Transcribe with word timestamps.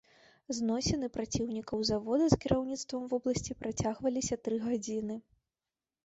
Зносіны 0.59 1.07
праціўнікаў 1.17 1.83
завода 1.89 2.25
з 2.31 2.37
кіраўніцтвам 2.45 3.03
вобласці 3.11 3.57
працягваліся 3.59 4.39
тры 4.47 4.57
гадзіны. 4.65 5.19